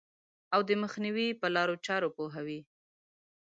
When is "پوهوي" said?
2.17-2.59